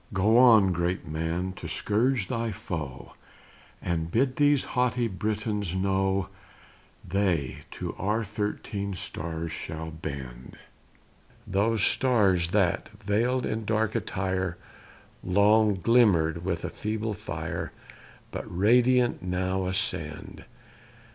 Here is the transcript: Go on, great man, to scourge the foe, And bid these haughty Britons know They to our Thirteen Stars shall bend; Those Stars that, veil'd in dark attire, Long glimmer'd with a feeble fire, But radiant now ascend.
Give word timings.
Go 0.15 0.35
on, 0.39 0.71
great 0.73 1.07
man, 1.07 1.53
to 1.57 1.67
scourge 1.67 2.27
the 2.27 2.51
foe, 2.51 3.13
And 3.83 4.09
bid 4.09 4.37
these 4.37 4.63
haughty 4.73 5.07
Britons 5.07 5.75
know 5.75 6.27
They 7.07 7.57
to 7.69 7.93
our 7.99 8.23
Thirteen 8.23 8.95
Stars 8.95 9.51
shall 9.51 9.91
bend; 9.91 10.57
Those 11.45 11.83
Stars 11.83 12.49
that, 12.49 12.89
veil'd 13.05 13.45
in 13.45 13.63
dark 13.63 13.93
attire, 13.93 14.57
Long 15.23 15.75
glimmer'd 15.75 16.43
with 16.43 16.65
a 16.65 16.71
feeble 16.71 17.13
fire, 17.13 17.71
But 18.31 18.45
radiant 18.47 19.21
now 19.21 19.67
ascend. 19.67 20.45